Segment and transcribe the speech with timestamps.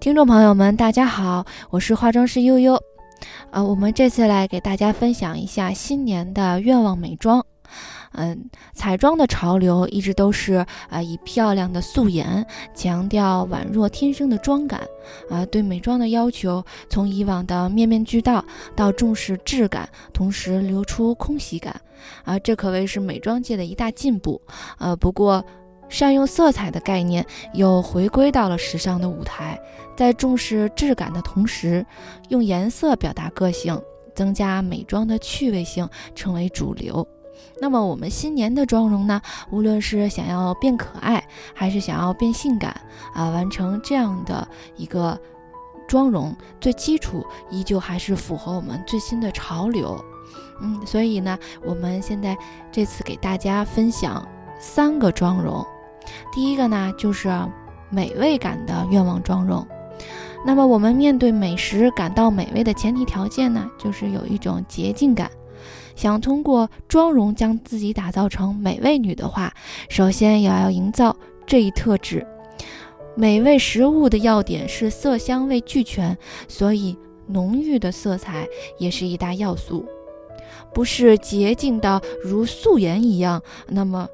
[0.00, 2.80] 听众朋友们，大家好，我是化妆师悠悠。
[3.50, 7.44] 呃，我们这次来给大家分享一下新年的愿望美妆。
[8.12, 12.46] 嗯，彩妆的潮流一直都是呃以漂亮的素颜，
[12.76, 14.82] 强调宛若天生的妆感。
[15.28, 18.44] 啊，对美妆的要求从以往的面面俱到，
[18.76, 21.74] 到重视质感，同时留出空隙感。
[22.24, 24.40] 啊，这可谓是美妆界的一大进步。
[24.78, 25.44] 呃，不过。
[25.88, 27.24] 善用色彩的概念
[27.54, 29.58] 又回归到了时尚的舞台，
[29.96, 31.84] 在重视质感的同时，
[32.28, 33.80] 用颜色表达个性，
[34.14, 37.06] 增加美妆的趣味性，成为主流。
[37.60, 39.22] 那么，我们新年的妆容呢？
[39.50, 41.24] 无论是想要变可爱，
[41.54, 42.80] 还是想要变性感，
[43.14, 45.18] 啊，完成这样的一个
[45.86, 50.04] 妆容，最基础依旧还是符合我们最新的潮流。
[50.60, 52.36] 嗯，所以呢，我们现在
[52.70, 54.26] 这次给大家分享
[54.58, 55.64] 三个妆容。
[56.32, 57.28] 第一个呢，就是
[57.90, 59.66] 美味感的愿望妆容。
[60.46, 65.30] 那么，我们面对美食感到美味的前提条件呢，就是有一种洁净感。
[65.96, 69.52] 想通过妆容将自己打造成美味女的话，
[69.88, 72.24] 首先也要营造这一特质。
[73.16, 78.46] 美味食物的要点是色香味俱全，所以浓郁的色彩
[78.78, 79.84] 也是一大要素，
[80.72, 83.42] 不是洁净到如素颜一样。
[83.66, 84.08] 那么。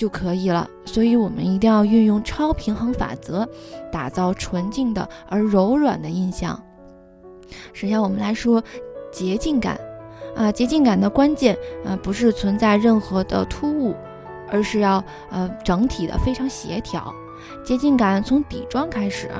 [0.00, 3.46] 就可以了，所以我们一定要运用超平衡法则，
[3.92, 6.58] 打造纯净的而柔软的印象。
[7.74, 8.64] 首先，我们来说
[9.12, 9.78] 洁净感
[10.34, 13.94] 啊，洁净感的关键呃，不是存在任何的突兀，
[14.50, 17.14] 而是要呃整体的非常协调。
[17.64, 19.30] 洁净感从底妆开始，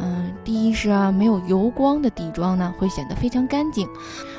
[0.00, 3.88] 嗯，第一是啊没有油光的底妆呢，会显得非常干净。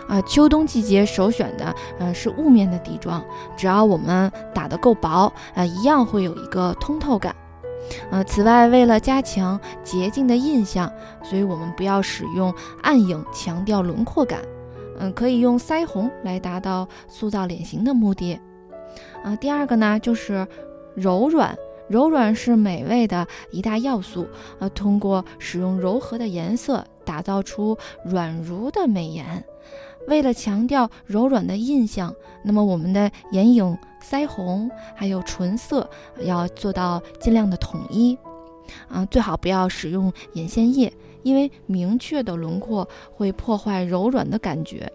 [0.07, 3.21] 啊，秋冬季节首选的，呃，是雾面的底妆，
[3.57, 7.35] 只要我们打得够薄，啊，一样会有一个通透感。
[8.09, 10.89] 呃，此外，为了加强洁净的印象，
[11.23, 14.39] 所以我们不要使用暗影，强调轮廓感。
[14.99, 18.39] 嗯，可以用腮红来达到塑造脸型的目的。
[19.23, 20.47] 啊，第二个呢，就是
[20.95, 21.55] 柔软。
[21.87, 24.27] 柔软是美味的一大要素，
[24.59, 29.45] 呃，通过使用柔和的颜色，打造出软如的美颜。
[30.07, 35.89] 为了强调柔软的印象，那么我们的眼影、腮红还有唇色
[36.21, 38.17] 要做到尽量的统一，
[38.89, 40.91] 啊，最好不要使用眼线液，
[41.23, 44.91] 因为明确的轮廓会破坏柔软的感觉。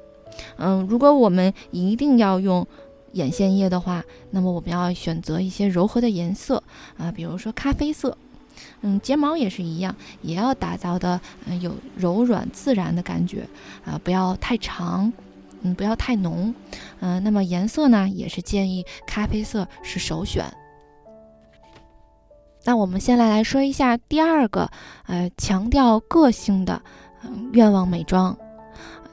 [0.57, 2.67] 嗯，如果我们一定要用。
[3.12, 6.62] 眼线液的话，那么我们要选择一些柔和的颜色
[6.97, 8.17] 啊，比如说咖啡色。
[8.83, 13.47] 嗯，睫毛也是一样，也要打造的嗯有柔软自然的感觉
[13.84, 15.12] 啊，不要太长，
[15.62, 16.55] 嗯，不要太浓。
[17.00, 20.44] 嗯，那么颜色呢，也是建议咖啡色是首选。
[22.65, 24.71] 那我们先来来说一下第二个，
[25.06, 26.81] 呃，强调个性的
[27.25, 28.37] 嗯愿望美妆。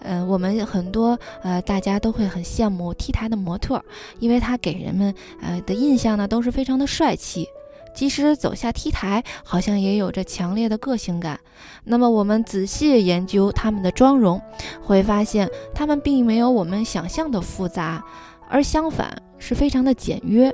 [0.02, 3.84] 嗯，我们很多呃，大家都会很羡慕 T 台的模特，
[4.20, 7.48] 因为他给人们呃的印象呢都是非常的帅气。
[7.94, 11.40] 即使走下 T 台，好像也有着强烈的个性感。
[11.84, 14.40] 那么我们仔细研究他们的妆容，
[14.82, 18.02] 会发现他们并没有我们想象的复杂，
[18.48, 20.50] 而相反是非常的简约。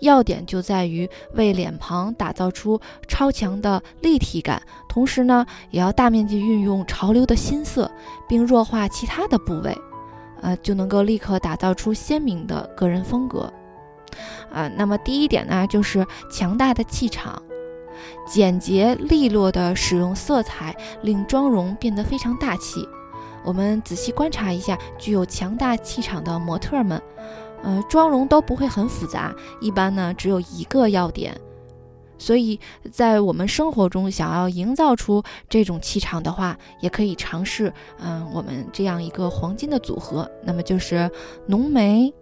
[0.00, 7.90] 要点就在于为脸庞打造出超强的立体感，同时呢，也要大面积运用潮流的新色，
[8.28, 9.76] 并弱化其他的部位，
[10.42, 13.52] 呃，就能够立刻打造出鲜明的个人风格。
[14.52, 17.42] 啊，那么第一点呢，就是强大的气场，
[18.26, 22.86] 简洁利落的使用色彩，令妆容变得非常大气。
[23.44, 27.00] 我们仔细观察一下具有强大气场的模特们。
[27.62, 31.36] 呃，妆容都不会很复杂，一般呢只有一个要点，
[32.18, 32.58] 所以
[32.92, 41.10] 在我们生活中想要营造出这种气场的话，也可以尝试，嗯，我们这样一个黄金的组合，那么就是
[41.46, 42.12] 浓眉，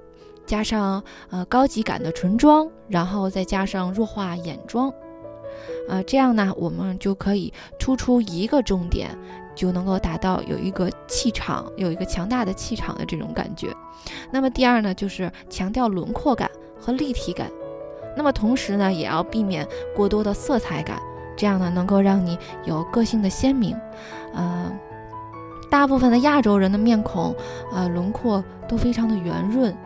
[0.46, 4.92] 加上呃高级感的唇妆，然后再加上弱化眼妆，
[5.88, 9.10] 呃，这样呢我们就可以突出一个重点。
[9.56, 13.72] 就能够达到有一个气场，有一个强大的气场的这种感觉。
[14.30, 16.50] 那么第二呢，就是强调轮廓感
[16.80, 17.50] 和立体感。
[18.16, 21.00] 那么同时呢，也要避免过多的色彩感，
[21.36, 23.76] 这样呢能够让你有个性的鲜明。
[24.34, 24.70] 呃，
[25.70, 27.34] 大部分的亚洲人的面孔，
[27.72, 29.76] 呃，轮廓都非常的圆润，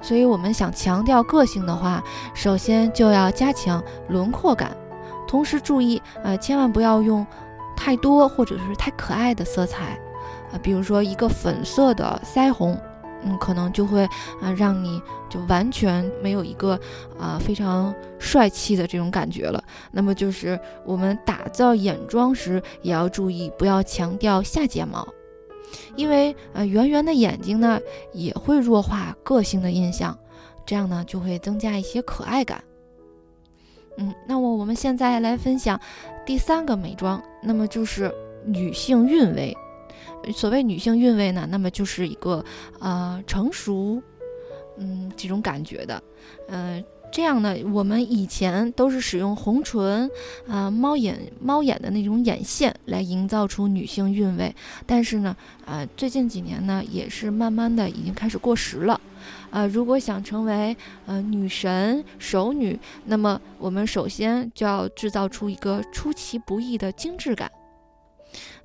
[0.00, 2.02] 所以我们想强调个性的话，
[2.34, 4.76] 首先就要加强轮廓感，
[5.26, 7.26] 同时注意，呃，千万不要用。
[7.82, 9.98] 太多或者是太可爱的色彩，
[10.52, 12.78] 啊，比如说一个粉色的腮红，
[13.22, 14.04] 嗯，可能就会
[14.40, 16.78] 啊让你就完全没有一个
[17.18, 19.62] 啊非常帅气的这种感觉了。
[19.90, 25.06] 那么就是我们打造眼妆时也要注意，不要强调下睫毛，
[25.96, 27.78] 因为呃圆圆的眼睛呢
[28.12, 30.18] 也会弱化个性的印象，
[30.64, 32.64] 这样呢就会增加一些可爱感。
[33.98, 35.78] 嗯，那么我们现在来分享
[36.24, 38.10] 第三个美妆，那么就是
[38.46, 39.54] 女性韵味。
[40.32, 42.44] 所谓女性韵味呢，那么就是一个
[42.78, 44.02] 呃成熟，
[44.78, 46.02] 嗯这种感觉的，
[46.48, 50.08] 嗯这样呢，我们以前都是使用红唇
[50.46, 54.54] 啊猫眼猫眼的那种眼线来营造出女性韵味，
[54.86, 55.36] 但是呢，
[55.66, 59.00] 呃最近几年呢也是慢慢的已经开始过时了，
[59.50, 60.76] 呃如果想成为
[61.06, 67.50] 呃女神熟女，那么我们首先就要制造出一个出其不意的精致感。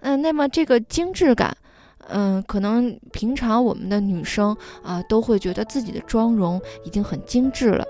[0.01, 1.56] 嗯，那么这个精致感，
[2.07, 7.85] 嗯，可能平常我们的女生啊都会觉得自己的妆容已经很精致了，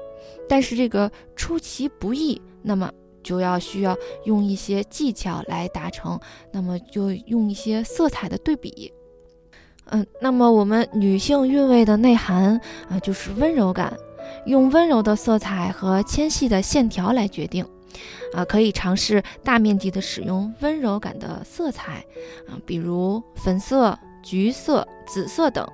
[0.47, 2.89] 但是这个出其不意，那么
[3.23, 6.19] 就要需要用一些技巧来达成，
[6.51, 8.91] 那么就用一些色彩的对比。
[9.87, 13.95] 嗯，那么我们女性韵味的内涵啊就是温柔感，
[14.45, 17.65] 用温柔的色彩和纤细的线条来决定。
[18.35, 22.05] 啊，可以尝试大面积的使用温柔感的色彩，
[22.49, 25.65] 啊，比如粉色、橘色、紫色等，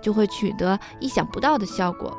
[0.00, 2.16] 就会取得意想不到的效果。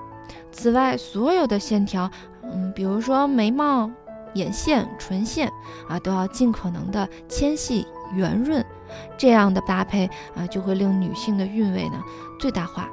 [0.51, 2.11] 此外，所有的线条，
[2.43, 3.89] 嗯，比如说眉毛、
[4.33, 5.49] 眼线、唇线，
[5.87, 8.65] 啊，都要尽可能的纤细圆润，
[9.17, 12.03] 这样的搭配啊，就会令女性的韵味呢
[12.37, 12.89] 最大化。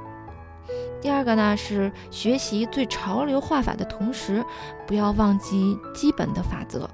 [1.00, 4.44] 第二个呢是学习最潮流画法的同时，
[4.87, 6.88] 不要忘记基本的法则。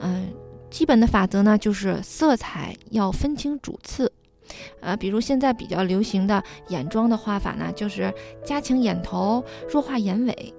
[0.00, 0.28] 嗯，
[0.70, 4.12] 基本的法则呢就是色彩要分清主次。
[4.80, 8.12] 呃，比如现在比较流行的眼妆的画法呢，就是
[8.44, 10.54] 加强眼头，弱化眼尾。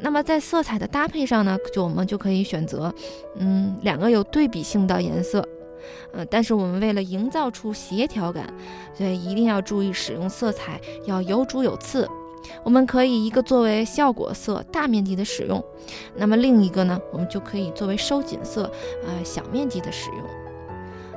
[0.00, 2.94] 那么在色彩的搭配上呢，就我们就可以选择，
[3.36, 5.46] 嗯，两个有对比性的颜色。
[6.12, 8.52] 呃，但是我们为了营造出协调感，
[8.94, 12.08] 所以一定要注意使用色彩要有主有次。
[12.64, 15.60] 我们可以一个作为效果色，大面积的使用；
[16.16, 18.70] 那么另一个呢，我们就可以作为收紧色，
[19.04, 20.20] 呃，小面积的使用。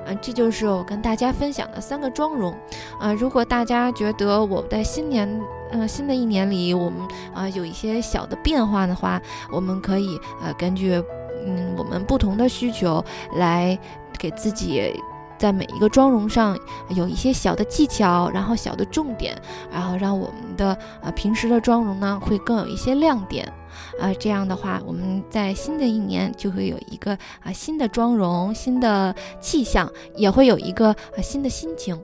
[0.07, 2.51] 嗯，这就是我跟大家分享的三个妆容。
[2.99, 5.41] 啊，如果大家觉得我在新年，
[5.71, 6.99] 呃，新的一年里，我们
[7.33, 9.21] 啊有一些小的变化的话，
[9.51, 11.01] 我们可以呃根据
[11.45, 13.03] 嗯我们不同的需求
[13.35, 13.77] 来。
[14.21, 14.93] 给自己
[15.39, 16.55] 在每一个妆容上
[16.89, 19.35] 有一些小的技巧，然后小的重点，
[19.71, 23.51] 然后让我们的呃平时的妆容呢会更有一些亮点，
[23.99, 31.99] 啊，这样的话我们在新的一年就会有一个啊新的妆容、新的气象，也会有一个啊新的心情。